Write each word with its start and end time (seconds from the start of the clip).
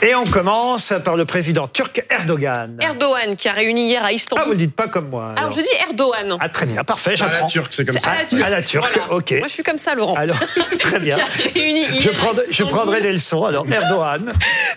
Et 0.00 0.14
on 0.14 0.24
commence 0.24 0.92
par 1.04 1.16
le 1.16 1.24
président 1.24 1.66
turc 1.66 2.04
Erdogan. 2.08 2.76
Erdogan 2.80 3.34
qui 3.34 3.48
a 3.48 3.52
réuni 3.52 3.88
hier 3.88 4.04
à 4.04 4.12
Istanbul. 4.12 4.42
Ah, 4.42 4.46
vous 4.46 4.52
le 4.52 4.56
dites 4.58 4.74
pas 4.76 4.86
comme 4.86 5.08
moi. 5.08 5.32
Alors, 5.36 5.50
je 5.50 5.60
dis 5.60 5.66
Erdogan. 5.88 6.36
Ah, 6.38 6.48
très 6.48 6.66
bien, 6.66 6.84
parfait, 6.84 7.10
À 7.10 7.12
la 7.12 7.16
j'apprends. 7.32 7.46
turque, 7.48 7.72
c'est 7.74 7.84
comme 7.84 7.98
ça. 7.98 8.10
à 8.10 8.14
la 8.18 8.24
turque. 8.26 8.42
À 8.44 8.50
la 8.50 8.62
turque, 8.62 8.92
Voilà. 8.96 9.12
ok. 9.14 9.32
Moi, 9.38 9.48
je 9.48 9.52
suis 9.54 9.62
comme 9.64 9.78
ça, 9.78 9.96
Laurent. 9.96 10.14
Alors, 10.14 10.36
très 10.78 11.00
bien. 11.00 11.16
Qui 11.16 11.48
a 11.48 11.52
réuni 11.52 11.80
hier 11.82 12.00
Je, 12.00 12.10
à 12.10 12.12
prendrai- 12.12 12.44
je 12.48 12.62
prendrai 12.62 13.00
des 13.00 13.10
leçons. 13.12 13.44
Alors, 13.44 13.66
Erdogan. 13.72 14.32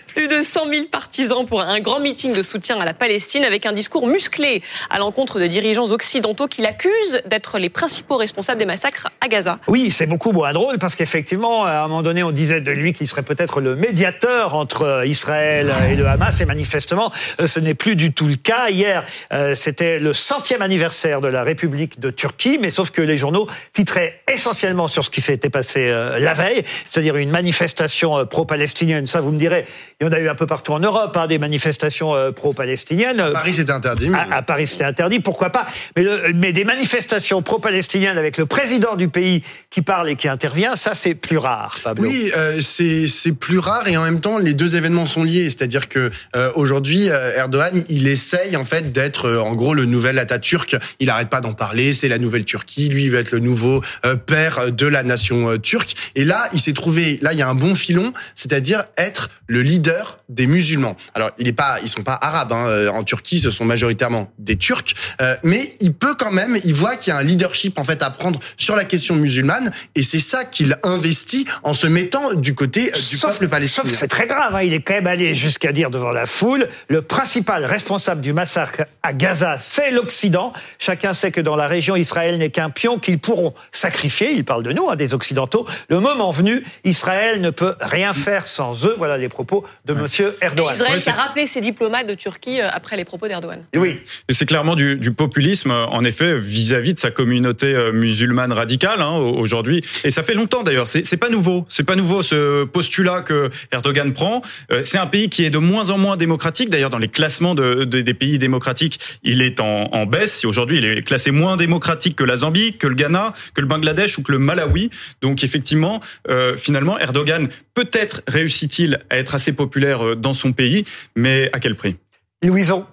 Plus 0.08 0.26
de 0.26 0.42
100 0.42 0.68
000 0.68 0.84
partisans 0.90 1.46
pour 1.46 1.60
un 1.60 1.78
grand 1.78 2.00
meeting 2.00 2.32
de 2.32 2.42
soutien 2.42 2.80
à 2.80 2.84
la 2.84 2.92
Palestine 2.94 3.44
avec 3.44 3.64
un 3.64 3.72
discours 3.72 4.08
musclé 4.08 4.60
à 4.90 4.98
l'encontre 4.98 5.38
de 5.38 5.46
dirigeants 5.46 5.90
occidentaux 5.92 6.48
qui 6.48 6.62
l'accusent 6.62 7.22
d'être 7.26 7.60
les 7.60 7.68
principaux 7.70 8.16
responsables 8.16 8.58
des 8.58 8.64
massacres 8.66 9.08
à 9.20 9.28
Gaza. 9.28 9.60
Oui, 9.68 9.92
c'est 9.92 10.06
beaucoup 10.06 10.32
moins 10.32 10.52
drôle 10.52 10.78
parce 10.80 10.96
qu'effectivement, 10.96 11.64
à 11.64 11.70
un 11.84 11.86
moment 11.86 12.02
donné, 12.02 12.24
on 12.24 12.32
disait 12.32 12.60
de 12.60 12.72
lui 12.72 12.92
qu'il 12.92 13.06
serait 13.06 13.22
peut-être 13.22 13.60
le 13.60 13.76
médiateur 13.76 14.56
entre 14.56 15.02
Israël 15.12 15.72
et 15.90 15.94
le 15.96 16.06
Hamas. 16.06 16.40
Et 16.40 16.46
manifestement, 16.46 17.12
euh, 17.40 17.46
ce 17.46 17.60
n'est 17.60 17.74
plus 17.74 17.94
du 17.96 18.12
tout 18.12 18.26
le 18.26 18.36
cas. 18.36 18.68
Hier, 18.70 19.04
euh, 19.32 19.54
c'était 19.54 19.98
le 19.98 20.12
centième 20.12 20.62
anniversaire 20.62 21.20
de 21.20 21.28
la 21.28 21.42
République 21.44 22.00
de 22.00 22.10
Turquie, 22.10 22.58
mais 22.60 22.70
sauf 22.70 22.90
que 22.90 23.02
les 23.02 23.16
journaux 23.16 23.46
titraient 23.72 24.20
essentiellement 24.32 24.88
sur 24.88 25.04
ce 25.04 25.10
qui 25.10 25.20
s'était 25.20 25.50
passé 25.50 25.80
euh, 25.88 26.18
la 26.18 26.34
veille, 26.34 26.62
c'est-à-dire 26.84 27.16
une 27.16 27.30
manifestation 27.30 28.26
pro-palestinienne. 28.26 29.06
Ça, 29.06 29.20
vous 29.20 29.30
me 29.32 29.38
direz, 29.38 29.66
il 30.00 30.06
y 30.06 30.08
en 30.08 30.12
a 30.12 30.18
eu 30.18 30.28
un 30.28 30.34
peu 30.34 30.46
partout 30.46 30.72
en 30.72 30.80
Europe, 30.80 31.16
hein, 31.16 31.26
des 31.26 31.38
manifestations 31.38 32.14
pro-palestiniennes. 32.32 33.20
Euh, 33.20 33.32
Paris, 33.32 33.54
c'était 33.54 33.72
interdit. 33.72 34.08
mais- 34.10 34.18
à, 34.18 34.36
à 34.38 34.42
Paris, 34.42 34.66
c'était 34.66 34.84
interdit, 34.84 35.20
pourquoi 35.20 35.50
pas 35.50 35.66
mais, 35.96 36.02
le- 36.02 36.32
mais 36.34 36.52
des 36.52 36.64
manifestations 36.64 37.42
pro-palestiniennes 37.42 38.18
avec 38.18 38.36
le 38.38 38.46
président 38.46 38.96
du 38.96 39.08
pays 39.08 39.42
qui 39.70 39.82
parle 39.82 40.08
et 40.10 40.16
qui 40.16 40.28
intervient, 40.28 40.74
ça 40.76 40.94
c'est 40.94 41.14
plus 41.14 41.38
rare, 41.38 41.78
Pablo. 41.84 42.08
Oui, 42.08 42.30
euh, 42.36 42.60
c'est 42.60 43.32
plus 43.32 43.58
rare 43.58 43.86
et 43.88 43.96
en 43.96 44.02
même 44.04 44.20
temps 44.20 44.38
les 44.38 44.54
deux 44.54 44.76
événements 44.76 45.01
sont 45.06 45.24
liés. 45.24 45.44
C'est-à-dire 45.50 45.88
que 45.88 46.10
euh, 46.36 46.50
aujourd'hui 46.54 47.10
euh, 47.10 47.36
Erdogan, 47.36 47.84
il 47.88 48.06
essaye 48.06 48.56
en 48.56 48.64
fait 48.64 48.92
d'être 48.92 49.26
euh, 49.26 49.40
en 49.40 49.54
gros 49.54 49.74
le 49.74 49.84
nouvel 49.84 50.18
Atatürk. 50.18 50.76
Il 51.00 51.10
arrête 51.10 51.28
pas 51.28 51.40
d'en 51.40 51.52
parler. 51.52 51.92
C'est 51.92 52.08
la 52.08 52.18
nouvelle 52.18 52.44
Turquie. 52.44 52.88
Lui, 52.88 53.04
il 53.04 53.10
va 53.10 53.18
être 53.18 53.32
le 53.32 53.38
nouveau 53.40 53.82
euh, 54.04 54.16
père 54.16 54.70
de 54.72 54.86
la 54.86 55.02
nation 55.02 55.50
euh, 55.50 55.58
turque. 55.58 55.94
Et 56.14 56.24
là, 56.24 56.48
il 56.52 56.60
s'est 56.60 56.72
trouvé. 56.72 57.18
Là, 57.22 57.32
il 57.32 57.38
y 57.38 57.42
a 57.42 57.48
un 57.48 57.54
bon 57.54 57.74
filon, 57.74 58.12
c'est-à-dire 58.34 58.84
être 58.96 59.30
le 59.46 59.62
leader 59.62 60.20
des 60.28 60.46
musulmans. 60.46 60.96
Alors, 61.14 61.30
il 61.38 61.46
est 61.48 61.52
pas, 61.52 61.78
ils 61.82 61.88
sont 61.88 62.02
pas 62.02 62.18
arabes 62.20 62.52
hein. 62.52 62.66
Euh, 62.68 62.88
en 62.88 63.02
Turquie. 63.04 63.38
Ce 63.40 63.50
sont 63.50 63.64
majoritairement 63.64 64.32
des 64.38 64.56
Turcs, 64.56 64.94
Euh, 65.20 65.36
mais 65.42 65.76
il 65.80 65.92
peut 65.94 66.14
quand 66.18 66.30
même. 66.32 66.58
Il 66.64 66.74
voit 66.74 66.96
qu'il 66.96 67.12
y 67.12 67.14
a 67.14 67.18
un 67.18 67.22
leadership 67.22 67.78
en 67.78 67.84
fait 67.84 68.02
à 68.02 68.10
prendre 68.10 68.40
sur 68.56 68.76
la 68.76 68.84
question 68.84 69.14
musulmane, 69.16 69.70
et 69.94 70.02
c'est 70.02 70.18
ça 70.18 70.44
qu'il 70.44 70.76
investit 70.82 71.44
en 71.62 71.74
se 71.74 71.86
mettant 71.86 72.34
du 72.34 72.54
côté 72.54 72.90
euh, 72.90 72.96
du 73.10 73.16
Sauf- 73.16 73.32
peuple 73.32 73.48
palestinien. 73.48 73.88
Sauf 73.88 73.98
c'est 73.98 74.08
très 74.08 74.26
grave, 74.26 74.54
hein, 74.54 74.62
il 74.62 74.72
est 74.72 74.80
même 74.92 75.06
allé 75.06 75.34
jusqu'à 75.34 75.72
dire 75.72 75.88
devant 75.90 76.12
la 76.12 76.26
foule, 76.26 76.68
le 76.88 77.00
principal 77.00 77.64
responsable 77.64 78.20
du 78.20 78.32
massacre 78.34 78.82
à 79.02 79.12
Gaza, 79.14 79.56
c'est 79.58 79.90
l'Occident. 79.90 80.52
Chacun 80.78 81.14
sait 81.14 81.30
que 81.30 81.40
dans 81.40 81.56
la 81.56 81.66
région, 81.66 81.96
Israël 81.96 82.36
n'est 82.38 82.50
qu'un 82.50 82.68
pion 82.68 82.98
qu'ils 82.98 83.18
pourront 83.18 83.54
sacrifier. 83.70 84.32
Il 84.32 84.44
parle 84.44 84.62
de 84.62 84.72
nous, 84.72 84.90
hein, 84.90 84.96
des 84.96 85.14
Occidentaux. 85.14 85.66
Le 85.88 86.00
moment 86.00 86.30
venu, 86.30 86.62
Israël 86.84 87.40
ne 87.40 87.48
peut 87.50 87.74
rien 87.80 88.12
faire 88.12 88.46
sans 88.46 88.86
eux. 88.86 88.94
Voilà 88.98 89.16
les 89.16 89.30
propos 89.30 89.64
de 89.86 89.94
Monsieur 89.94 90.36
Et 90.42 90.44
Erdogan. 90.46 90.74
Israël 90.74 90.92
Ouais, 90.94 90.98
qui 91.00 91.08
a 91.10 91.14
rappelé 91.14 91.46
ses 91.46 91.60
diplomates 91.62 92.06
de 92.06 92.14
Turquie 92.14 92.60
euh, 92.60 92.68
après 92.70 92.96
les 92.98 93.04
propos 93.06 93.28
d'Erdogan. 93.28 93.64
Oui. 93.74 94.00
C'est 94.28 94.44
clairement 94.46 94.74
du, 94.74 94.96
du 94.96 95.12
populisme, 95.12 95.70
euh, 95.70 95.86
en 95.86 96.04
effet, 96.04 96.38
vis-à-vis 96.38 96.92
de 96.92 96.98
sa 96.98 97.10
communauté 97.10 97.66
euh, 97.74 97.92
musulmane 97.92 98.52
radicale 98.52 99.00
hein, 99.00 99.12
au- 99.16 99.36
aujourd'hui. 99.38 99.82
Et 100.04 100.10
ça 100.10 100.22
fait 100.22 100.34
longtemps 100.34 100.62
d'ailleurs. 100.62 100.86
C'est 100.86 101.06
c'est 101.06 101.16
pas 101.16 101.30
nouveau. 101.30 101.64
C'est 101.70 101.84
pas 101.84 101.96
nouveau 101.96 102.22
ce 102.22 102.64
postulat 102.64 103.22
que 103.22 103.48
Erdogan 103.72 104.12
prend. 104.12 104.42
C'est 104.82 104.98
un 104.98 105.06
pays 105.06 105.28
qui 105.28 105.44
est 105.44 105.50
de 105.50 105.58
moins 105.58 105.90
en 105.90 105.98
moins 105.98 106.16
démocratique. 106.16 106.70
D'ailleurs, 106.70 106.90
dans 106.90 106.98
les 106.98 107.08
classements 107.08 107.54
de, 107.54 107.84
de- 107.84 108.00
des 108.00 108.14
pays 108.14 108.38
démocratiques, 108.38 108.98
il 109.22 109.42
est 109.42 109.60
en, 109.60 109.88
en 109.92 110.06
baisse. 110.06 110.44
Aujourd'hui, 110.44 110.78
il 110.78 110.84
est 110.84 111.02
classé 111.02 111.30
moins 111.30 111.56
démocratique 111.56 112.16
que 112.16 112.24
la 112.24 112.36
Zambie, 112.36 112.74
que 112.76 112.86
le 112.86 112.94
Ghana, 112.94 113.34
que 113.54 113.60
le 113.60 113.66
Bangladesh 113.66 114.18
ou 114.18 114.22
que 114.22 114.32
le 114.32 114.38
Malawi. 114.38 114.90
Donc 115.20 115.44
effectivement, 115.44 116.00
euh, 116.28 116.56
finalement, 116.56 116.98
Erdogan 116.98 117.48
peut-être 117.74 118.22
réussit-il 118.26 119.00
à 119.10 119.18
être 119.18 119.34
assez 119.34 119.52
populaire 119.52 120.04
euh, 120.06 120.14
dans 120.16 120.34
son 120.34 120.52
pays, 120.52 120.84
mais 121.16 121.48
à 121.52 121.60
quel 121.60 121.74
prix? 121.76 121.96
Louison, 122.44 122.86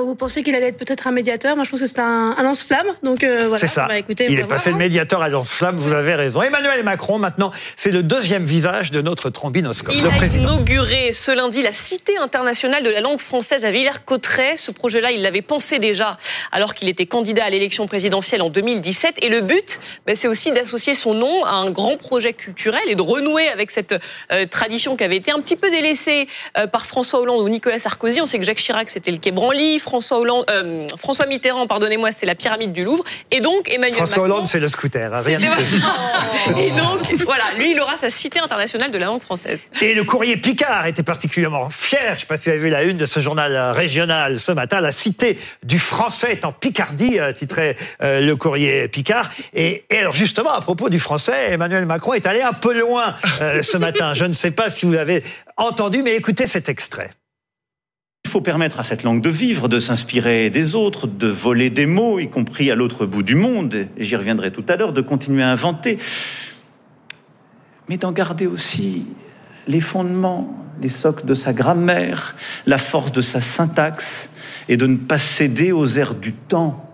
vous 0.00 0.14
pensez 0.14 0.42
qu'il 0.42 0.54
allait 0.54 0.68
être 0.68 0.78
peut-être 0.78 1.06
un 1.06 1.10
médiateur? 1.10 1.56
Moi, 1.56 1.64
je 1.64 1.70
pense 1.70 1.80
que 1.80 1.86
c'est 1.86 1.98
un, 1.98 2.34
un 2.36 2.42
lance-flamme. 2.42 2.86
Donc 3.02 3.24
euh, 3.24 3.40
voilà. 3.42 3.56
C'est 3.56 3.66
ça. 3.66 3.86
Bah, 3.86 3.98
écoutez, 3.98 4.26
Il 4.28 4.38
est 4.38 4.44
passé 4.44 4.70
voir, 4.70 4.78
le 4.78 4.84
hein. 4.84 4.86
médiateur 4.86 5.22
à 5.22 5.28
lance-flamme, 5.28 5.76
vous 5.76 5.92
avez 5.92 6.14
raison. 6.14 6.42
Emmanuel 6.42 6.82
Macron, 6.84 7.18
maintenant, 7.18 7.52
c'est 7.76 7.90
le 7.90 8.02
deuxième 8.02 8.44
visage 8.44 8.90
de 8.90 9.02
notre 9.02 9.30
trombinoscope. 9.30 9.94
Il 9.96 10.02
le 10.02 10.08
a 10.08 10.12
président. 10.12 10.54
inauguré 10.54 11.12
ce 11.12 11.30
lundi 11.30 11.62
la 11.62 11.72
Cité 11.72 12.16
internationale 12.18 12.82
de 12.84 12.90
la 12.90 13.00
langue 13.00 13.20
française 13.20 13.64
à 13.64 13.70
Villers-Cotterêts. 13.70 14.56
Ce 14.56 14.70
projet-là, 14.70 15.10
il 15.10 15.22
l'avait 15.22 15.42
pensé 15.42 15.78
déjà 15.78 16.16
alors 16.52 16.74
qu'il 16.74 16.88
était 16.88 17.06
candidat 17.06 17.44
à 17.44 17.50
l'élection 17.50 17.86
présidentielle 17.86 18.42
en 18.42 18.50
2017. 18.50 19.16
Et 19.22 19.28
le 19.28 19.40
but, 19.40 19.80
ben, 20.06 20.14
c'est 20.14 20.28
aussi 20.28 20.52
d'associer 20.52 20.94
son 20.94 21.14
nom 21.14 21.44
à 21.44 21.50
un 21.52 21.70
grand 21.70 21.96
projet 21.96 22.32
culturel 22.32 22.82
et 22.88 22.94
de 22.94 23.02
renouer 23.02 23.48
avec 23.48 23.70
cette 23.70 23.94
euh, 24.32 24.46
tradition 24.46 24.96
qui 24.96 25.04
avait 25.04 25.16
été 25.16 25.32
un 25.32 25.40
petit 25.40 25.56
peu 25.56 25.70
délaissée 25.70 26.28
euh, 26.58 26.66
par 26.66 26.86
François 26.86 27.20
Hollande 27.20 27.40
ou 27.40 27.48
Nicolas 27.48 27.78
Sarkozy. 27.78 28.20
On 28.20 28.26
sait 28.26 28.38
que 28.38 28.44
Jacques 28.44 28.58
Chirac, 28.58 28.90
c'était 28.90 29.10
le 29.10 29.18
Quai 29.18 29.30
Branly. 29.32 29.78
François 29.82 30.18
Hollande, 30.18 30.44
euh, 30.50 30.86
François 30.98 31.26
Mitterrand, 31.26 31.66
pardonnez-moi, 31.66 32.10
c'est 32.16 32.26
la 32.26 32.34
pyramide 32.34 32.72
du 32.72 32.84
Louvre. 32.84 33.04
Et 33.30 33.40
donc, 33.40 33.68
Emmanuel 33.70 33.94
François 33.96 34.18
Macron. 34.18 34.34
Hollande, 34.34 34.46
c'est 34.48 34.60
le 34.60 34.68
scooter. 34.68 35.12
hein, 35.12 35.20
rien 35.20 35.38
de. 35.38 35.44
Et 36.60 36.70
donc, 36.70 37.12
voilà, 37.24 37.44
lui, 37.56 37.72
il 37.72 37.80
aura 37.80 37.96
sa 37.96 38.10
Cité 38.10 38.38
internationale 38.40 38.90
de 38.90 38.98
la 38.98 39.06
langue 39.06 39.22
française. 39.22 39.60
Et 39.80 39.94
le 39.94 40.04
courrier 40.04 40.36
Picard 40.36 40.86
était 40.86 41.02
particulièrement 41.02 41.70
fier. 41.70 42.00
Je 42.10 42.14
ne 42.14 42.18
sais 42.20 42.26
pas 42.26 42.36
si 42.36 42.44
vous 42.44 42.50
avez 42.50 42.58
vu 42.60 42.68
la 42.70 42.82
une 42.84 42.96
de 42.96 43.06
ce 43.06 43.20
journal 43.20 43.54
euh, 43.54 43.72
régional 43.72 44.38
ce 44.38 44.52
matin. 44.52 44.80
La 44.80 44.92
cité 44.92 45.38
du 45.62 45.78
français 45.78 46.32
est 46.32 46.44
en 46.44 46.52
Picardie, 46.52 47.18
euh, 47.18 47.32
titrait 47.32 47.76
euh, 48.02 48.20
le 48.20 48.36
courrier 48.36 48.88
Picard. 48.88 49.30
Et, 49.54 49.84
et 49.90 49.98
alors 49.98 50.12
justement, 50.14 50.52
à 50.52 50.60
propos 50.60 50.88
du 50.88 50.98
français, 51.00 51.52
Emmanuel 51.52 51.86
Macron 51.86 52.12
est 52.12 52.26
allé 52.26 52.42
un 52.42 52.52
peu 52.52 52.78
loin 52.78 53.14
euh, 53.40 53.62
ce 53.62 53.76
matin. 53.76 54.14
Je 54.14 54.24
ne 54.24 54.32
sais 54.32 54.50
pas 54.52 54.70
si 54.70 54.86
vous 54.86 54.92
l'avez 54.92 55.22
entendu, 55.56 56.02
mais 56.02 56.14
écoutez 56.14 56.46
cet 56.46 56.68
extrait. 56.68 57.10
Faut 58.32 58.40
permettre 58.40 58.80
à 58.80 58.82
cette 58.82 59.02
langue 59.02 59.20
de 59.20 59.28
vivre, 59.28 59.68
de 59.68 59.78
s'inspirer 59.78 60.48
des 60.48 60.74
autres, 60.74 61.06
de 61.06 61.26
voler 61.26 61.68
des 61.68 61.84
mots, 61.84 62.18
y 62.18 62.30
compris 62.30 62.70
à 62.70 62.74
l'autre 62.74 63.04
bout 63.04 63.22
du 63.22 63.34
monde, 63.34 63.74
et 63.74 63.88
j'y 63.98 64.16
reviendrai 64.16 64.50
tout 64.50 64.64
à 64.70 64.76
l'heure, 64.76 64.94
de 64.94 65.02
continuer 65.02 65.42
à 65.42 65.50
inventer, 65.50 65.98
mais 67.90 67.98
d'en 67.98 68.10
garder 68.10 68.46
aussi 68.46 69.04
les 69.68 69.82
fondements, 69.82 70.64
les 70.80 70.88
socles 70.88 71.26
de 71.26 71.34
sa 71.34 71.52
grammaire, 71.52 72.34
la 72.64 72.78
force 72.78 73.12
de 73.12 73.20
sa 73.20 73.42
syntaxe, 73.42 74.30
et 74.66 74.78
de 74.78 74.86
ne 74.86 74.96
pas 74.96 75.18
céder 75.18 75.70
aux 75.70 75.98
airs 75.98 76.14
du 76.14 76.32
temps. 76.32 76.90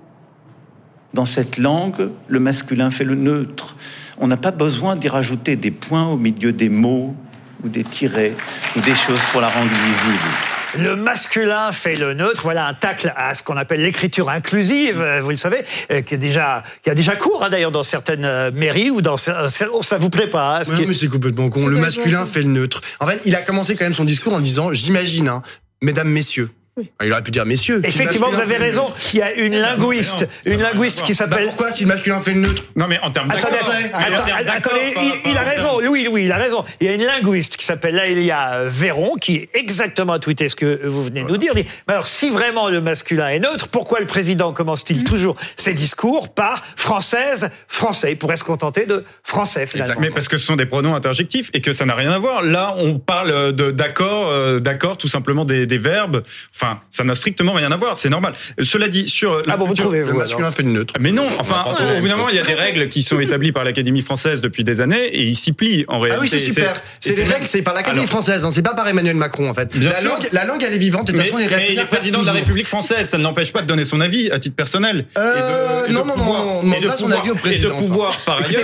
Dans 1.15 1.25
cette 1.25 1.56
langue, 1.56 2.10
le 2.26 2.41
masculin 2.41 2.91
fait 2.91 3.05
le 3.05 3.15
neutre. 3.15 3.76
On 4.19 4.26
n'a 4.26 4.38
pas 4.38 4.50
besoin 4.50 4.97
d'y 4.97 5.06
rajouter 5.06 5.55
des 5.55 5.70
points 5.70 6.09
au 6.09 6.16
milieu 6.16 6.53
des 6.53 6.69
mots, 6.69 7.15
ou 7.62 7.69
des 7.69 7.84
tirets, 7.84 8.34
ou 8.76 8.81
des 8.81 8.97
choses 8.97 9.20
pour 9.31 9.41
la 9.41 9.49
rendre 9.49 9.70
lisible. 9.70 10.57
Le 10.76 10.96
masculin 10.96 11.72
fait 11.72 11.96
le 11.96 12.14
neutre. 12.14 12.42
Voilà 12.42 12.66
un 12.66 12.74
tacle 12.74 13.12
à 13.16 13.34
ce 13.34 13.42
qu'on 13.42 13.56
appelle 13.56 13.80
l'écriture 13.80 14.28
inclusive, 14.28 15.00
euh, 15.00 15.20
vous 15.20 15.30
le 15.30 15.36
savez, 15.36 15.64
euh, 15.90 16.02
qui 16.02 16.14
est 16.14 16.18
déjà, 16.18 16.62
qui 16.82 16.90
a 16.90 16.94
déjà 16.94 17.16
cours 17.16 17.42
hein, 17.44 17.50
d'ailleurs 17.50 17.70
dans 17.70 17.82
certaines 17.82 18.24
euh, 18.24 18.50
mairies 18.52 18.90
ou 18.90 19.00
dans 19.00 19.16
cer- 19.16 19.68
oh, 19.72 19.82
ça 19.82 19.96
vous 19.98 20.10
plaît 20.10 20.26
pas 20.28 20.58
hein, 20.58 20.64
ce 20.64 20.70
Ouais, 20.70 20.76
qui 20.76 20.82
est- 20.82 20.86
mais 20.86 20.94
c'est 20.94 21.08
complètement 21.08 21.48
con. 21.48 21.66
Le 21.66 21.76
masculin 21.78 22.26
fait 22.26 22.42
le 22.42 22.48
neutre. 22.48 22.82
En 23.00 23.06
fait, 23.06 23.20
il 23.24 23.34
a 23.34 23.42
commencé 23.42 23.76
quand 23.76 23.84
même 23.84 23.94
son 23.94 24.04
discours 24.04 24.34
en 24.34 24.40
disant, 24.40 24.72
j'imagine, 24.72 25.28
hein, 25.28 25.42
mesdames, 25.80 26.08
messieurs. 26.10 26.50
Ah, 26.98 27.06
Il 27.06 27.12
aurait 27.12 27.22
pu 27.22 27.30
dire 27.30 27.46
messieurs. 27.46 27.80
Effectivement, 27.84 28.30
vous 28.30 28.40
avez 28.40 28.56
raison. 28.56 28.86
Il 29.12 29.18
y 29.18 29.22
a 29.22 29.32
une 29.32 29.56
linguiste, 29.56 30.22
non, 30.22 30.28
ça 30.44 30.50
une 30.50 30.60
linguiste 30.60 31.02
qui 31.02 31.12
Bah 31.12 31.18
s'appelle 31.18 31.46
pourquoi 31.46 31.72
si 31.72 31.84
le 31.84 31.88
masculin 31.88 32.20
fait 32.20 32.34
le 32.34 32.40
neutre 32.40 32.64
Non, 32.76 32.86
mais 32.88 32.98
en 33.00 33.10
termes 33.10 33.28
D'accord, 33.28 33.50
attendez, 33.92 34.94
il, 35.24 35.36
a 35.36 35.42
raison. 35.42 35.80
Oui, 35.88 36.08
oui, 36.10 36.24
il 36.24 36.32
a 36.32 36.36
raison. 36.36 36.64
Il 36.80 36.86
y 36.86 36.90
a 36.90 36.94
une 36.94 37.04
linguiste 37.04 37.56
qui 37.56 37.64
s'appelle 37.64 37.94
Laëlia 37.94 38.64
Véron 38.66 39.14
qui 39.20 39.48
exactement 39.54 40.14
a 40.14 40.19
tweeté 40.19 40.48
ce 40.48 40.56
que 40.56 40.86
vous 40.86 41.04
venez 41.04 41.22
de 41.22 41.28
nous 41.28 41.36
dire. 41.36 41.52
Mais 41.54 41.66
alors, 41.86 42.06
si 42.06 42.30
vraiment 42.30 42.69
le 42.69 42.81
masculin 42.81 43.28
est 43.28 43.40
neutre, 43.40 43.69
pourquoi 43.69 44.00
le 44.00 44.06
président 44.06 44.52
commence-t-il 44.52 45.04
toujours 45.04 45.36
ses 45.56 45.74
discours 45.74 46.28
par 46.28 46.64
française, 46.76 47.50
français? 47.69 48.12
Il 48.12 48.19
pourrait 48.19 48.36
se 48.36 48.44
contenter 48.44 48.86
de 48.86 49.04
français 49.22 49.66
finalement. 49.66 50.00
Mais 50.00 50.10
parce 50.10 50.28
que 50.28 50.36
ce 50.36 50.44
sont 50.44 50.56
des 50.56 50.66
pronoms 50.66 50.94
interjectifs 50.94 51.50
et 51.54 51.60
que 51.60 51.72
ça 51.72 51.84
n'a 51.84 51.94
rien 51.94 52.10
à 52.10 52.19
voir. 52.19 52.42
Là, 52.42 52.74
on 52.78 52.98
parle 52.98 53.52
d'accord, 53.52 54.28
euh, 54.28 54.60
d'accord, 54.60 54.98
tout 54.98 55.08
simplement 55.08 55.44
des, 55.44 55.66
des 55.66 55.78
verbes. 55.78 56.22
Enfin, 56.54 56.68
Enfin, 56.69 56.81
ça 56.91 57.05
n'a 57.05 57.15
strictement 57.15 57.53
rien 57.53 57.70
à 57.73 57.76
voir. 57.76 57.97
C'est 57.97 58.09
normal. 58.09 58.35
Cela 58.62 58.88
dit, 58.88 59.09
sur 59.09 59.41
Ah 59.49 59.56
bon, 59.56 59.65
vous 59.67 59.75
trouvez, 59.75 60.00
Le 60.00 60.12
masculin 60.12 60.50
fait 60.50 60.62
le 60.62 60.70
neutre. 60.70 60.94
mais 61.00 61.12
non, 61.12 61.26
enfin, 61.38 61.65
chose. 61.76 62.29
il 62.31 62.37
y 62.37 62.38
a 62.41 62.44
des 62.44 62.55
règles 62.55 62.88
qui 62.88 63.03
sont 63.03 63.20
établies 63.20 63.53
par 63.53 63.65
l'Académie 63.65 64.03
française 64.03 64.41
depuis 64.41 64.65
des 64.65 64.81
années 64.81 65.06
et 65.06 65.23
ils 65.23 65.35
s'y 65.37 65.53
plient 65.53 65.85
en 65.88 65.99
réalité. 66.00 66.17
Ah 66.19 66.23
oui, 66.23 66.29
c'est 66.29 66.38
super. 66.38 66.75
C'est 67.00 67.15
des 67.15 67.25
règles, 67.25 67.47
c'est 67.47 67.62
par 67.62 67.75
l'Académie 67.75 68.06
française, 68.06 68.44
hein, 68.44 68.50
c'est 68.50 68.62
pas 68.62 68.75
par 68.75 68.87
Emmanuel 68.88 69.17
Macron 69.17 69.49
en 69.49 69.55
fait. 69.55 69.76
Bien 69.76 69.91
La 69.91 70.00
sûr. 70.00 70.11
langue, 70.11 70.29
la 70.32 70.44
langue, 70.44 70.62
elle 70.67 70.75
est 70.75 70.79
vivante. 70.79 71.09
Et 71.09 71.12
de 71.12 71.19
Mais, 71.19 71.25
toute 71.25 71.32
façon, 71.32 71.38
les 71.38 71.44
mais 71.44 71.50
il 71.50 71.53
est 71.53 71.56
réactionnaires 71.56 71.88
perdent 71.88 72.00
président 72.00 72.20
de 72.20 72.26
la. 72.26 72.32
République 72.32 72.67
française, 72.67 73.09
ça 73.09 73.19
ne 73.19 73.23
n'empêche 73.23 73.53
pas 73.53 73.62
de 73.62 73.67
donner 73.67 73.85
son 73.85 74.00
avis 74.00 74.31
à 74.31 74.38
titre 74.38 74.56
personnel. 74.56 75.06
Euh, 75.17 75.87
non, 75.88 76.05
non, 76.05 76.06
non, 76.06 76.15
pouvoir, 76.15 76.47
on 76.47 76.62
demande 76.62 76.79
et 76.79 76.81
de 76.82 76.88
pas 76.88 76.97
son 76.97 77.11
avis 77.11 77.31
au 77.31 77.35
président, 77.35 77.70
Et 77.70 77.73
de 77.73 77.79
pouvoir, 77.79 78.19
par 78.25 78.43
ailleurs, 78.43 78.62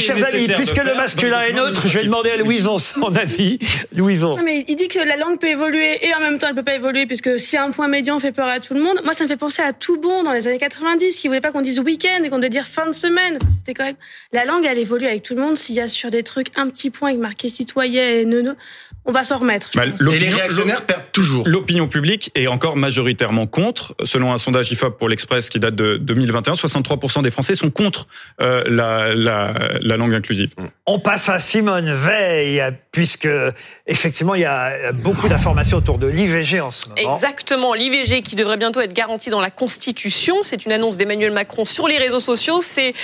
chers 0.00 0.24
amis, 0.26 0.48
puisque 0.56 0.82
le 0.84 0.94
masculin 0.96 1.42
est 1.42 1.52
non, 1.52 1.64
neutre, 1.64 1.82
je 1.88 1.94
vais 1.98 2.04
non, 2.04 2.10
demander 2.10 2.30
à 2.30 2.38
non, 2.38 2.44
Louison 2.44 2.78
son 2.78 3.14
avis. 3.16 3.58
Louison. 3.94 4.36
Non, 4.36 4.42
mais 4.44 4.64
il 4.68 4.76
dit 4.76 4.88
que 4.88 4.98
la 4.98 5.16
langue 5.16 5.38
peut 5.38 5.50
et 5.72 6.14
en 6.14 6.20
même 6.20 6.38
temps 6.38 6.48
elle 6.48 6.54
peut 6.54 6.62
pas 6.62 6.74
évoluer 6.74 7.06
puisque 7.06 7.38
si 7.38 7.56
un 7.56 7.70
point 7.70 7.88
médian 7.88 8.18
fait 8.18 8.32
peur 8.32 8.48
à 8.48 8.60
tout 8.60 8.74
le 8.74 8.80
monde, 8.80 9.00
moi 9.04 9.12
ça 9.12 9.24
me 9.24 9.28
fait 9.28 9.36
penser 9.36 9.62
à 9.62 9.72
tout 9.72 9.98
bon 9.98 10.22
dans 10.22 10.32
les 10.32 10.46
années 10.48 10.58
90 10.58 11.16
qui 11.16 11.28
voulait 11.28 11.40
pas 11.40 11.52
qu'on 11.52 11.62
dise 11.62 11.80
week-end 11.80 12.22
et 12.22 12.28
qu'on 12.28 12.36
devait 12.36 12.50
dire 12.50 12.66
fin 12.66 12.86
de 12.86 12.92
semaine. 12.92 13.38
C'était 13.56 13.74
quand 13.74 13.84
même 13.84 13.96
la 14.32 14.44
langue 14.44 14.64
elle 14.64 14.78
évolue 14.78 15.06
avec 15.06 15.22
tout 15.22 15.34
le 15.34 15.40
monde. 15.40 15.56
S'il 15.56 15.76
y 15.76 15.80
a 15.80 15.88
sur 15.88 16.10
des 16.10 16.22
trucs 16.22 16.48
un 16.56 16.68
petit 16.68 16.90
point 16.90 17.10
avec 17.10 17.20
marqué 17.20 17.48
citoyen 17.48 18.02
et 18.02 18.24
neuneu, 18.24 18.56
on 19.06 19.12
va 19.12 19.24
s'en 19.24 19.38
remettre. 19.38 19.70
Bah. 19.74 19.84
Et 19.86 19.90
les 19.90 19.94
L'opinion- 19.98 20.36
réactionnaires 20.36 20.82
perdent 20.86 21.02
toujours. 21.12 21.46
L'opinion 21.46 21.88
publique 21.88 22.30
est 22.34 22.46
encore 22.46 22.76
majoritairement 22.76 23.46
contre. 23.46 23.94
Selon 24.04 24.32
un 24.32 24.38
sondage 24.38 24.70
IFOP 24.72 24.98
pour 24.98 25.08
l'Express 25.08 25.48
qui 25.50 25.60
date 25.60 25.74
de 25.74 25.96
2021, 25.96 26.54
63% 26.54 27.22
des 27.22 27.30
Français 27.30 27.54
sont 27.54 27.70
contre 27.70 28.06
euh, 28.40 28.64
la, 28.66 29.14
la, 29.14 29.52
la 29.80 29.96
langue 29.96 30.14
inclusive. 30.14 30.54
On 30.86 30.98
passe 30.98 31.28
à 31.28 31.38
Simone 31.38 31.92
Veil, 31.92 32.62
puisque 32.92 33.28
effectivement 33.86 34.34
il 34.34 34.42
y 34.42 34.46
a 34.46 34.92
beaucoup 34.92 35.28
d'informations 35.28 35.78
autour 35.78 35.98
de 35.98 36.06
l'IVG 36.06 36.60
en 36.60 36.70
ce 36.70 36.88
moment. 36.88 37.14
Exactement, 37.14 37.74
l'IVG 37.74 38.22
qui 38.22 38.36
devrait 38.36 38.56
bientôt 38.56 38.80
être 38.80 38.94
garantie 38.94 39.30
dans 39.30 39.40
la 39.40 39.50
Constitution. 39.50 40.36
C'est 40.42 40.64
une 40.66 40.72
annonce 40.72 40.96
d'Emmanuel 40.96 41.32
Macron 41.32 41.64
sur 41.64 41.88
les 41.88 41.98
réseaux 41.98 42.20
sociaux. 42.20 42.60
C'est 42.62 42.94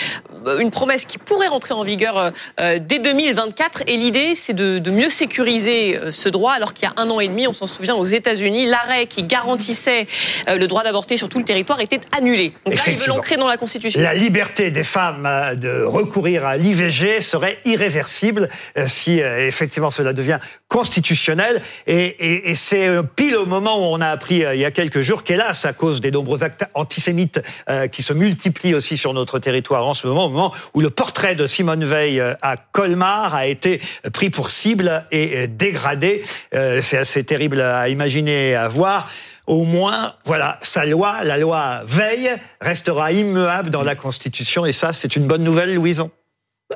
une 0.59 0.71
promesse 0.71 1.05
qui 1.05 1.19
pourrait 1.19 1.49
rentrer 1.49 1.75
en 1.75 1.83
vigueur 1.83 2.17
euh, 2.19 2.31
euh, 2.61 2.79
dès 2.81 2.99
2024. 2.99 3.83
Et 3.87 3.97
l'idée, 3.97 4.35
c'est 4.35 4.53
de, 4.55 4.79
de 4.79 4.91
mieux 4.91 5.11
sécuriser 5.11 5.97
euh, 5.97 6.11
ce 6.11 6.29
droit, 6.29 6.53
alors 6.53 6.75
qu'il 6.75 6.89
y 6.89 6.91
a 6.91 6.95
un 7.01 7.09
an 7.11 7.21
et 7.21 7.29
demi, 7.29 7.47
on 7.47 7.53
s'en 7.53 7.67
souvient, 7.67 7.95
aux 7.95 8.05
États-Unis, 8.05 8.67
l'arrêt 8.67 9.07
qui 9.07 9.23
garantissait 9.23 10.07
euh, 10.49 10.57
le 10.57 10.67
droit 10.67 10.83
d'avorter 10.85 11.17
sur 11.17 11.29
tout 11.29 11.39
le 11.39 11.45
territoire 11.45 11.81
était 11.81 12.01
annulé. 12.17 12.53
Donc 12.65 12.75
là, 12.77 12.83
ils 12.87 12.97
veulent 12.99 13.09
l'ancrer 13.09 13.37
dans 13.37 13.49
la 13.49 13.57
Constitution. 13.57 14.01
La 14.01 14.15
liberté 14.15 14.71
des 14.71 14.85
femmes 14.85 15.27
euh, 15.27 15.55
de 15.55 15.83
recourir 15.83 16.47
à 16.47 16.57
l'IVG 16.57 17.21
serait 17.21 17.59
irréversible 17.65 18.49
euh, 18.79 18.85
si 18.87 19.21
euh, 19.23 19.47
effectivement 19.47 19.91
cela 19.91 20.13
devient 20.13 20.39
constitutionnel. 20.69 21.61
Et, 21.87 21.97
et- 22.05 22.51
et 22.51 22.55
c'est 22.55 22.89
euh, 22.89 23.03
pile 23.03 23.37
au 23.37 23.45
moment 23.47 23.77
où 23.79 23.95
on 23.95 24.01
a 24.01 24.09
appris 24.09 24.45
euh, 24.45 24.55
il 24.55 24.61
y 24.61 24.65
a 24.65 24.71
quelques 24.71 25.01
jours 25.03 25.25
qu'hélas, 25.25 25.61
à 25.65 25.73
cause 25.73 26.01
des 26.01 26.11
nombreux 26.11 26.43
actes 26.43 26.65
antisémites 26.75 27.41
euh, 27.69 27.87
qui 27.89 28.03
se 28.03 28.13
multiplient 28.13 28.75
aussi 28.75 28.97
sur 28.97 29.13
notre 29.13 29.39
territoire 29.39 29.87
en 29.87 29.95
ce 29.95 30.07
moment, 30.07 30.30
où 30.75 30.81
le 30.81 30.91
portrait 30.91 31.35
de 31.35 31.47
Simone 31.47 31.85
Veil 31.85 32.21
euh, 32.21 32.35
à 32.43 32.57
Colmar 32.57 33.35
a 33.35 33.47
été 33.47 33.81
pris 34.13 34.31
pour 34.31 34.51
cible 34.51 35.05
et 35.11 35.37
euh, 35.37 35.47
dégradé. 35.49 36.23
Euh, 36.55 36.81
c'est 36.83 36.99
assez 36.99 37.25
terrible 37.25 37.61
à 37.61 37.89
imaginer 37.89 38.51
et 38.51 38.55
à 38.55 38.69
voir 38.69 39.11
au 39.47 39.65
moins, 39.65 40.15
voilà, 40.27 40.59
sa 40.63 40.85
loi, 40.85 41.25
la 41.25 41.37
loi 41.37 41.83
Veille, 41.85 42.31
restera 42.61 43.11
immuable 43.11 43.71
dans 43.71 43.83
la 43.83 43.97
Constitution. 43.97 44.65
Et 44.65 44.71
ça, 44.71 44.93
c'est 44.93 45.17
une 45.17 45.27
bonne 45.27 45.43
nouvelle, 45.43 45.75
Louison. 45.75 46.11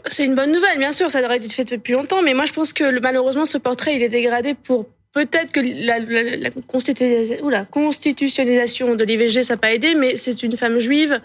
C'est 0.09 0.25
une 0.25 0.35
bonne 0.35 0.51
nouvelle, 0.51 0.79
bien 0.79 0.91
sûr, 0.91 1.09
ça 1.09 1.23
aurait 1.23 1.37
été 1.37 1.49
fait 1.49 1.65
depuis 1.65 1.93
longtemps, 1.93 2.21
mais 2.21 2.35
moi 2.35 2.47
je 2.47 2.53
pense 2.53 2.73
que 2.73 2.99
malheureusement 2.99 3.47
ce 3.47 3.59
portrait 3.59 3.95
il 3.95 4.03
est 4.03 4.09
dégradé 4.09 4.55
pour 4.55 4.87
peut-être 5.15 5.53
que 5.53 5.61
la, 5.61 5.99
la- 6.01 6.37
la 6.37 6.51
constitu- 6.51 7.41
ou 7.43 7.49
la 7.51 7.65
constitutionnalisation 7.65 8.95
de 8.97 9.05
l'IVG 9.05 9.43
ça 9.45 9.55
n'a 9.55 9.59
pas 9.59 9.73
aidé, 9.73 9.95
mais 9.95 10.17
c'est 10.17 10.43
une 10.43 10.57
femme 10.57 10.79
juive, 10.79 11.21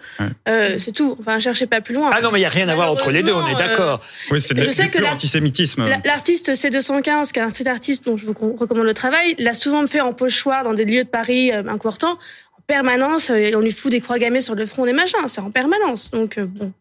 euh, 0.48 0.76
c'est 0.80 0.92
tout. 0.92 1.18
Enfin, 1.20 1.40
cherchez 1.40 1.66
pas 1.68 1.82
plus 1.82 1.96
loin. 1.96 2.10
Ah 2.14 2.22
non, 2.22 2.32
mais 2.32 2.40
il 2.40 2.42
n'y 2.42 2.46
a 2.46 2.50
rien 2.50 2.70
à 2.70 2.76
voir 2.76 2.92
entre 2.92 3.12
les 3.12 3.24
deux, 3.24 3.34
on 3.34 3.48
est 3.48 3.56
d'accord. 3.56 4.02
Oui, 4.32 4.40
c'est 4.42 4.54
de- 4.54 4.62
Je 4.62 4.70
sais 4.70 4.84
du 4.84 4.90
que 4.92 4.98
pur 5.00 5.08
la- 5.08 5.14
antisémitisme. 5.14 5.88
La- 5.88 6.02
L'artiste 6.06 6.54
C215, 6.56 7.32
qui 7.32 7.40
est 7.40 7.44
un 7.44 7.50
cet 7.50 7.68
artiste 7.68 8.06
dont 8.06 8.18
je 8.18 8.26
vous 8.28 8.34
recommande 8.58 8.86
le 8.86 8.94
travail, 8.94 9.36
l'a 9.40 9.54
souvent 9.54 9.86
fait 9.88 10.02
en 10.02 10.14
pochoir 10.14 10.64
dans 10.64 10.74
des 10.74 10.86
lieux 10.86 11.04
de 11.04 11.10
Paris 11.10 11.52
euh, 11.52 11.64
important. 11.68 12.18
En 12.49 12.49
permanence, 12.70 13.32
euh, 13.32 13.52
on 13.56 13.62
lui 13.62 13.72
fout 13.72 13.92
des 13.92 14.00
croix 14.00 14.20
gammées 14.20 14.42
sur 14.42 14.54
le 14.54 14.66
front, 14.68 14.86
des 14.86 14.94
machins. 14.94 15.18
C'est 15.26 15.42
en 15.42 15.50
permanence. 15.50 16.12
Donc, 16.12 16.38
euh, 16.38 16.46
bon. 16.46 16.72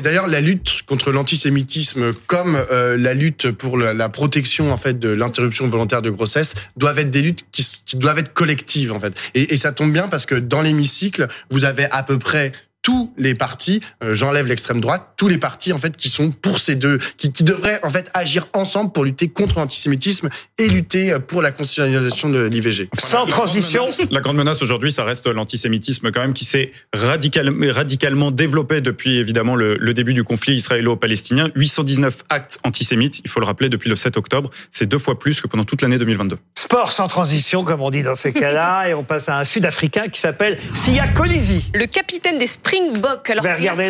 D'ailleurs, 0.00 0.28
la 0.28 0.40
lutte 0.40 0.82
contre 0.86 1.10
l'antisémitisme, 1.10 2.14
comme 2.28 2.56
euh, 2.70 2.96
la 2.96 3.12
lutte 3.12 3.50
pour 3.50 3.76
la, 3.76 3.92
la 3.92 4.08
protection 4.08 4.72
en 4.72 4.78
fait 4.78 5.00
de 5.00 5.08
l'interruption 5.08 5.68
volontaire 5.68 6.00
de 6.00 6.10
grossesse, 6.10 6.54
doivent 6.76 7.00
être 7.00 7.10
des 7.10 7.22
luttes 7.22 7.44
qui, 7.50 7.66
qui 7.84 7.96
doivent 7.96 8.20
être 8.20 8.32
collectives 8.32 8.92
en 8.92 9.00
fait. 9.00 9.14
Et, 9.34 9.52
et 9.52 9.56
ça 9.56 9.72
tombe 9.72 9.92
bien 9.92 10.06
parce 10.06 10.26
que 10.26 10.36
dans 10.36 10.62
l'hémicycle, 10.62 11.26
vous 11.50 11.64
avez 11.64 11.86
à 11.90 12.04
peu 12.04 12.18
près 12.18 12.52
tous 12.82 13.12
les 13.16 13.34
partis, 13.34 13.80
euh, 14.02 14.12
j'enlève 14.12 14.46
l'extrême 14.46 14.80
droite, 14.80 15.14
tous 15.16 15.28
les 15.28 15.38
partis 15.38 15.72
en 15.72 15.78
fait 15.78 15.96
qui 15.96 16.08
sont 16.08 16.30
pour 16.30 16.58
ces 16.58 16.74
deux, 16.74 16.98
qui, 17.16 17.32
qui 17.32 17.44
devraient 17.44 17.80
en 17.82 17.90
fait 17.90 18.10
agir 18.12 18.48
ensemble 18.52 18.92
pour 18.92 19.04
lutter 19.04 19.28
contre 19.28 19.58
l'antisémitisme 19.58 20.28
et 20.58 20.68
lutter 20.68 21.12
euh, 21.12 21.18
pour 21.18 21.42
la 21.42 21.52
constitutionnalisation 21.52 22.28
de 22.28 22.46
l'IVG. 22.46 22.88
Sans 22.98 23.26
transition. 23.26 23.86
La 24.10 24.20
grande 24.20 24.36
menace 24.36 24.62
aujourd'hui, 24.62 24.92
ça 24.92 25.04
reste 25.04 25.26
l'antisémitisme 25.26 26.10
quand 26.10 26.20
même 26.20 26.34
qui 26.34 26.44
s'est 26.44 26.72
radical, 26.92 27.50
radicalement 27.70 28.30
développé 28.30 28.80
depuis 28.80 29.18
évidemment 29.18 29.54
le, 29.54 29.76
le 29.76 29.94
début 29.94 30.14
du 30.14 30.24
conflit 30.24 30.56
israélo-palestinien. 30.56 31.50
819 31.54 32.24
actes 32.28 32.58
antisémites, 32.64 33.20
il 33.24 33.30
faut 33.30 33.40
le 33.40 33.46
rappeler, 33.46 33.68
depuis 33.68 33.88
le 33.88 33.96
7 33.96 34.16
octobre. 34.16 34.50
C'est 34.70 34.86
deux 34.86 34.98
fois 34.98 35.18
plus 35.18 35.40
que 35.40 35.46
pendant 35.46 35.64
toute 35.64 35.82
l'année 35.82 35.98
2022. 35.98 36.38
Sport 36.54 36.92
sans 36.92 37.08
transition, 37.08 37.64
comme 37.64 37.80
on 37.80 37.90
dit 37.90 38.02
dans 38.02 38.14
ces 38.14 38.32
cas-là. 38.32 38.88
Et 38.88 38.94
on 38.94 39.04
passe 39.04 39.28
à 39.28 39.38
un 39.38 39.44
Sud-Africain 39.44 40.08
qui 40.08 40.20
s'appelle 40.20 40.58
Sia 40.74 41.08
Colisi. 41.08 41.64
Le 41.74 41.86
capitaine 41.86 42.38
des 42.38 42.46
Springboks. 42.76 43.30
Alors, 43.30 43.42
Vous 43.44 43.50
avez 43.50 43.58
regardé 43.58 43.88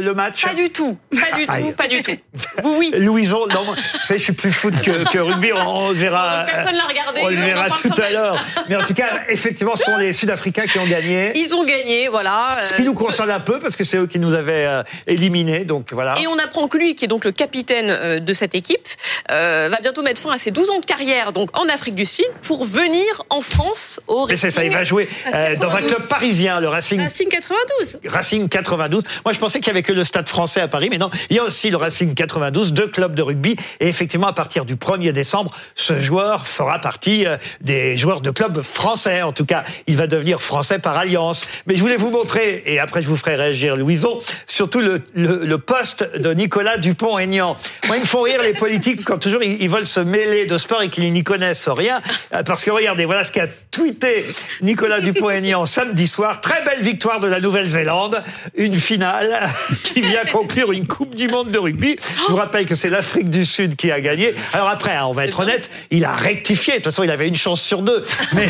le, 0.00 0.14
match 0.14 0.44
Pas 0.44 0.54
du 0.54 0.70
tout, 0.70 0.96
pas 1.10 1.36
du 1.36 1.44
Aïe. 1.48 1.62
tout, 1.64 1.72
pas 1.72 1.88
du 1.88 2.02
tout. 2.02 2.12
Vous, 2.62 2.76
oui. 2.78 2.92
Louison, 2.98 3.46
non, 3.46 3.62
vous 3.64 3.74
savez, 4.02 4.18
je 4.18 4.24
suis 4.24 4.32
plus 4.32 4.52
foot 4.52 4.74
que, 4.82 5.08
que 5.12 5.18
rugby, 5.18 5.52
on, 5.52 5.92
verra. 5.92 6.44
Personne 6.46 6.76
l'a 6.76 6.84
regardé. 6.84 7.20
On 7.22 7.28
le 7.28 7.36
verra 7.36 7.70
tout 7.70 7.90
à 8.00 8.10
l'heure. 8.10 8.44
Mais 8.68 8.76
en 8.76 8.84
tout 8.84 8.94
cas, 8.94 9.22
effectivement, 9.28 9.76
ce 9.76 9.84
sont 9.84 9.96
les 9.98 10.12
Sud-Africains 10.12 10.66
qui 10.66 10.78
ont 10.78 10.86
gagné. 10.86 11.32
Ils 11.36 11.54
ont 11.54 11.64
gagné, 11.64 12.08
voilà. 12.08 12.52
Ce 12.62 12.74
qui 12.74 12.82
Euh, 12.82 12.84
nous 12.86 12.94
concerne 12.94 13.30
un 13.30 13.40
peu, 13.40 13.60
parce 13.60 13.76
que 13.76 13.84
c'est 13.84 13.98
eux 13.98 14.06
qui 14.06 14.18
nous 14.18 14.34
avaient 14.34 14.66
euh, 14.66 14.82
éliminés. 15.06 15.64
Donc 15.64 15.92
voilà. 15.92 16.14
Et 16.20 16.26
on 16.26 16.38
apprend 16.38 16.68
que 16.68 16.78
lui, 16.78 16.94
qui 16.94 17.04
est 17.04 17.08
donc 17.08 17.24
le 17.24 17.32
capitaine 17.32 17.90
euh, 17.90 18.18
de 18.20 18.32
cette 18.32 18.54
équipe, 18.54 18.86
euh, 19.30 19.68
va 19.70 19.78
bientôt 19.80 20.02
mettre 20.02 20.20
fin 20.20 20.32
à 20.32 20.38
ses 20.38 20.50
12 20.50 20.70
ans 20.70 20.80
de 20.80 20.86
carrière 20.86 21.32
donc 21.32 21.56
en 21.56 21.68
Afrique 21.68 21.94
du 21.94 22.06
Sud 22.06 22.26
pour 22.42 22.64
venir 22.64 23.04
en 23.30 23.40
France 23.40 24.00
au 24.08 24.26
Mais 24.26 24.36
c'est 24.36 24.50
ça, 24.50 24.62
il 24.64 24.68
Racing. 24.68 24.78
va 24.78 24.84
jouer 24.84 25.08
Ah, 25.32 25.36
euh, 25.36 25.56
dans 25.56 25.68
un 25.74 25.80
92. 25.82 25.94
club 25.94 26.08
parisien, 26.08 26.60
le 26.60 26.68
Racing 26.68 27.00
Racing 27.00 27.28
92. 27.28 27.98
Racing 28.06 28.23
92. 28.48 29.02
Moi, 29.24 29.32
je 29.32 29.38
pensais 29.38 29.58
qu'il 29.58 29.68
y 29.68 29.70
avait 29.70 29.82
que 29.82 29.92
le 29.92 30.04
Stade 30.04 30.28
français 30.28 30.60
à 30.60 30.68
Paris, 30.68 30.88
mais 30.90 30.98
non, 30.98 31.10
il 31.30 31.36
y 31.36 31.38
a 31.38 31.44
aussi 31.44 31.70
le 31.70 31.76
Racing 31.76 32.14
92, 32.14 32.72
deux 32.72 32.88
clubs 32.88 33.14
de 33.14 33.22
rugby. 33.22 33.56
Et 33.80 33.88
effectivement, 33.88 34.26
à 34.26 34.32
partir 34.32 34.64
du 34.64 34.76
1er 34.76 35.12
décembre, 35.12 35.54
ce 35.74 36.00
joueur 36.00 36.46
fera 36.46 36.80
partie 36.80 37.26
euh, 37.26 37.36
des 37.60 37.96
joueurs 37.96 38.20
de 38.20 38.30
clubs 38.30 38.62
français. 38.62 39.22
En 39.22 39.32
tout 39.32 39.44
cas, 39.44 39.64
il 39.86 39.96
va 39.96 40.06
devenir 40.06 40.40
français 40.40 40.78
par 40.78 40.96
alliance. 40.96 41.46
Mais 41.66 41.76
je 41.76 41.80
voulais 41.80 41.96
vous 41.96 42.10
montrer, 42.10 42.62
et 42.66 42.78
après 42.78 43.02
je 43.02 43.08
vous 43.08 43.16
ferai 43.16 43.36
réagir, 43.36 43.76
Louison, 43.76 44.18
surtout 44.46 44.80
le, 44.80 45.02
le, 45.14 45.44
le 45.44 45.58
poste 45.58 46.08
de 46.16 46.32
Nicolas 46.32 46.78
Dupont-Aignan. 46.78 47.56
Moi, 47.86 47.96
ils 47.96 48.00
me 48.00 48.06
font 48.06 48.22
rire 48.22 48.42
les 48.42 48.54
politiques 48.54 49.04
quand 49.04 49.18
toujours 49.18 49.42
ils, 49.42 49.62
ils 49.62 49.70
veulent 49.70 49.86
se 49.86 50.00
mêler 50.00 50.46
de 50.46 50.58
sport 50.58 50.82
et 50.82 50.88
qu'ils 50.88 51.12
n'y 51.12 51.24
connaissent 51.24 51.68
rien. 51.68 52.02
Euh, 52.32 52.42
Parce 52.42 52.64
que 52.64 52.70
regardez, 52.70 53.04
voilà 53.04 53.24
ce 53.24 53.32
qu'a 53.32 53.46
tweeté 53.70 54.24
Nicolas 54.62 55.00
Dupont-Aignan 55.00 55.66
samedi 55.66 56.06
soir. 56.06 56.40
Très 56.40 56.62
belle 56.64 56.82
victoire 56.82 57.20
de 57.20 57.26
la 57.26 57.40
Nouvelle-Zélande. 57.40 58.13
Une 58.56 58.78
finale 58.78 59.48
qui 59.84 60.00
vient 60.00 60.24
conclure 60.30 60.72
une 60.72 60.86
Coupe 60.86 61.14
du 61.14 61.28
Monde 61.28 61.50
de 61.50 61.58
rugby. 61.58 61.96
Je 62.26 62.30
vous 62.32 62.36
rappelle 62.36 62.66
que 62.66 62.74
c'est 62.74 62.90
l'Afrique 62.90 63.30
du 63.30 63.44
Sud 63.44 63.76
qui 63.76 63.90
a 63.90 64.00
gagné. 64.00 64.34
Alors 64.52 64.68
après, 64.68 64.94
hein, 64.94 65.06
on 65.06 65.12
va 65.12 65.24
être 65.26 65.40
honnête, 65.40 65.70
il 65.90 66.04
a 66.04 66.12
rectifié. 66.14 66.74
De 66.74 66.78
toute 66.78 66.84
façon, 66.86 67.02
il 67.02 67.10
avait 67.10 67.28
une 67.28 67.34
chance 67.36 67.60
sur 67.62 67.82
deux. 67.82 68.04
Mais, 68.34 68.46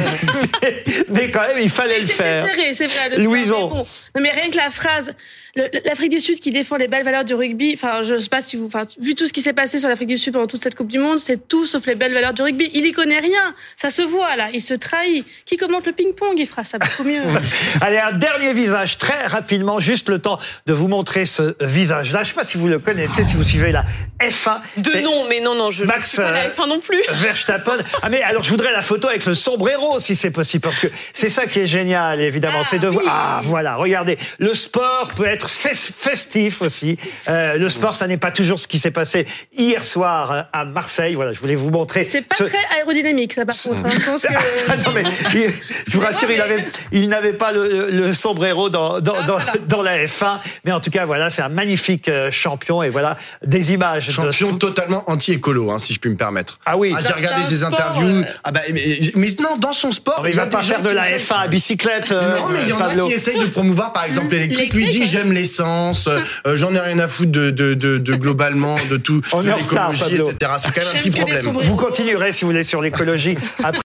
mais, 0.62 0.84
mais 1.10 1.30
quand 1.30 1.40
même, 1.40 1.58
il 1.60 1.70
fallait 1.70 2.00
le 2.00 2.06
faire. 2.06 2.46
serré, 2.46 2.72
c'est 2.72 2.86
vrai. 2.86 3.10
le 3.10 3.22
Louison. 3.22 3.68
bon. 3.68 3.86
Non, 4.14 4.22
mais 4.22 4.30
rien 4.30 4.50
que 4.50 4.56
la 4.56 4.70
phrase. 4.70 5.14
L'Afrique 5.84 6.10
du 6.10 6.18
Sud 6.20 6.40
qui 6.40 6.50
défend 6.50 6.76
les 6.76 6.88
belles 6.88 7.04
valeurs 7.04 7.24
du 7.24 7.34
rugby, 7.34 7.72
enfin, 7.74 8.02
je 8.02 8.18
sais 8.18 8.28
pas 8.28 8.40
si 8.40 8.56
vous, 8.56 8.66
enfin, 8.66 8.82
vu 9.00 9.14
tout 9.14 9.26
ce 9.26 9.32
qui 9.32 9.40
s'est 9.40 9.52
passé 9.52 9.78
sur 9.78 9.88
l'Afrique 9.88 10.08
du 10.08 10.18
Sud 10.18 10.32
pendant 10.32 10.48
toute 10.48 10.62
cette 10.62 10.74
Coupe 10.74 10.88
du 10.88 10.98
Monde, 10.98 11.20
c'est 11.20 11.46
tout 11.46 11.64
sauf 11.64 11.86
les 11.86 11.94
belles 11.94 12.12
valeurs 12.12 12.34
du 12.34 12.42
rugby. 12.42 12.70
Il 12.74 12.84
y 12.86 12.92
connaît 12.92 13.20
rien. 13.20 13.54
Ça 13.76 13.88
se 13.90 14.02
voit, 14.02 14.34
là. 14.34 14.48
Il 14.52 14.60
se 14.60 14.74
trahit. 14.74 15.24
Qui 15.46 15.56
commente 15.56 15.86
le 15.86 15.92
ping-pong? 15.92 16.34
Il 16.38 16.46
fera 16.46 16.64
ça 16.64 16.78
beaucoup 16.78 17.04
mieux. 17.04 17.22
Allez, 17.80 17.98
un 17.98 18.12
dernier 18.12 18.52
visage, 18.52 18.98
très 18.98 19.26
rapidement, 19.26 19.78
juste 19.78 20.08
le 20.08 20.18
temps 20.18 20.40
de 20.66 20.72
vous 20.72 20.88
montrer 20.88 21.24
ce 21.24 21.54
visage-là. 21.64 22.24
Je 22.24 22.30
ne 22.30 22.34
sais 22.34 22.40
pas 22.40 22.44
si 22.44 22.58
vous 22.58 22.66
le 22.68 22.80
connaissez, 22.80 23.24
si 23.24 23.34
vous 23.36 23.44
suivez 23.44 23.70
la 23.70 23.84
F1. 24.20 24.58
De 24.78 25.00
nom, 25.02 25.26
mais 25.28 25.40
non, 25.40 25.54
non, 25.54 25.70
je 25.70 25.82
ne 25.82 25.88
Max, 25.88 26.08
suis 26.08 26.16
pas 26.18 26.30
la 26.32 26.44
euh, 26.46 26.50
F1 26.50 26.68
non 26.68 26.80
plus. 26.80 27.00
Verstappen. 27.12 27.78
Ah 28.02 28.08
mais 28.10 28.22
alors 28.22 28.42
je 28.42 28.50
voudrais 28.50 28.72
la 28.72 28.82
photo 28.82 29.08
avec 29.08 29.24
le 29.24 29.34
sombrero 29.34 29.98
si 29.98 30.14
c'est 30.16 30.30
possible 30.30 30.62
parce 30.62 30.78
que 30.78 30.88
c'est 31.14 31.30
ça 31.30 31.46
qui 31.46 31.60
est 31.60 31.66
génial 31.66 32.20
évidemment, 32.20 32.58
Ah, 32.60 32.64
c'est 32.68 32.78
de 32.78 32.88
voir. 32.88 33.04
oui. 33.04 33.10
Ah 33.10 33.40
voilà, 33.44 33.76
regardez, 33.76 34.18
le 34.38 34.52
sport 34.54 35.08
peut 35.16 35.24
être 35.24 35.43
être 35.44 35.76
festif 35.76 36.62
aussi. 36.62 36.98
Euh, 37.28 37.54
le 37.56 37.68
sport, 37.68 37.96
ça 37.96 38.06
n'est 38.06 38.16
pas 38.16 38.30
toujours 38.32 38.58
ce 38.58 38.66
qui 38.68 38.78
s'est 38.78 38.90
passé 38.90 39.26
hier 39.56 39.84
soir 39.84 40.32
euh, 40.32 40.42
à 40.52 40.64
Marseille. 40.64 41.14
Voilà, 41.14 41.32
je 41.32 41.40
voulais 41.40 41.54
vous 41.54 41.70
montrer. 41.70 42.04
C'est 42.04 42.22
pas 42.22 42.34
ce- 42.36 42.44
très 42.44 42.58
aérodynamique, 42.76 43.32
ça, 43.32 43.44
par 43.44 43.54
contre. 43.56 43.84
hein. 43.86 43.90
Je 43.98 44.04
pense 44.04 44.22
que. 44.22 44.28
Ah 44.68 44.76
non, 44.76 44.92
mais 44.94 45.02
il- 45.34 45.52
je 45.90 45.96
vous 45.96 46.00
rassure, 46.02 46.30
il 46.30 46.36
mais- 46.36 46.40
avait, 46.42 46.64
il 46.92 47.08
n'avait 47.08 47.32
pas 47.32 47.52
le, 47.52 47.90
le 47.90 48.12
sombrero 48.14 48.70
dans, 48.70 49.00
dans, 49.00 49.14
Ah, 49.16 49.52
dans, 49.68 49.82
la 49.82 50.04
F1. 50.06 50.38
Mais 50.64 50.72
en 50.72 50.80
tout 50.80 50.90
cas, 50.90 51.04
voilà, 51.06 51.30
c'est 51.30 51.42
un 51.42 51.48
magnifique 51.48 52.08
euh, 52.08 52.30
champion. 52.30 52.82
Et 52.82 52.88
voilà, 52.88 53.16
des 53.44 53.72
images. 53.72 54.06
de- 54.06 54.12
Champion 54.12 54.54
totalement 54.56 55.04
anti-écolo, 55.10 55.70
hein, 55.70 55.78
si 55.78 55.92
je 55.92 55.98
puis 56.00 56.10
me 56.10 56.16
permettre. 56.16 56.58
Ah 56.66 56.76
oui. 56.76 56.94
j'ai 57.00 57.08
Dans- 57.08 57.14
regardé 57.16 57.44
ses 57.44 57.56
sport, 57.56 57.72
interviews. 57.72 58.08
euh, 58.08 58.24
Ah 58.44 58.52
bah, 58.52 58.60
mais, 58.72 58.98
mais 59.16 59.28
non, 59.40 59.56
dans 59.58 59.72
son 59.72 59.92
sport, 59.92 60.26
il 60.28 60.38
a 60.38 60.44
va 60.44 60.46
pas 60.50 60.62
faire 60.62 60.82
de 60.82 60.90
la 60.90 61.10
essayent- 61.10 61.18
F1 61.26 61.34
à 61.42 61.48
bicyclette. 61.48 62.10
Non, 62.12 62.48
mais 62.50 62.62
il 62.62 62.68
y 62.68 62.72
en 62.72 62.80
a 62.80 62.94
qui 62.94 63.12
essayent 63.12 63.38
de 63.38 63.46
promouvoir, 63.46 63.92
par 63.92 64.04
exemple, 64.04 64.32
l'électrique. 64.32 64.72
Lui 64.72 64.86
dit, 64.86 64.98
L'électrique, 64.98 65.18
j'aime 65.18 65.32
l'essence, 65.34 66.08
euh, 66.08 66.56
j'en 66.56 66.72
ai 66.74 66.80
rien 66.80 66.98
à 66.98 67.08
foutre 67.08 67.32
de, 67.32 67.50
de, 67.50 67.74
de, 67.74 67.98
de 67.98 68.14
globalement, 68.14 68.76
de 68.90 68.96
tout, 68.96 69.20
l'écologie, 69.42 70.14
etc. 70.14 70.52
C'est 70.58 70.72
quand 70.72 70.80
même 70.80 70.96
un 70.96 70.98
petit 70.98 71.10
problème. 71.10 71.58
Vous 71.62 71.76
continuerez, 71.76 72.32
si 72.32 72.44
vous 72.44 72.50
voulez, 72.50 72.64
sur 72.64 72.80
l'écologie. 72.80 73.36
Après 73.62 73.72